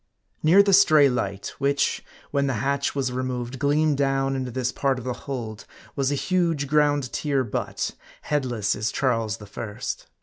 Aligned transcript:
Near 0.41 0.63
the 0.63 0.73
stray 0.73 1.09
light, 1.09 1.53
which, 1.59 2.03
when 2.31 2.47
the 2.47 2.55
hatch 2.55 2.95
was 2.95 3.11
removed, 3.11 3.59
gleamed 3.59 3.99
down 3.99 4.35
into 4.35 4.49
this 4.49 4.71
part 4.71 4.97
of 4.97 5.05
the 5.05 5.13
hold, 5.13 5.65
was 5.95 6.11
a 6.11 6.15
huge 6.15 6.65
ground 6.67 7.13
tier 7.13 7.43
butt, 7.43 7.91
headless 8.23 8.73
as 8.75 8.91
Charles 8.91 9.37
the 9.37 9.45
First. 9.45 10.07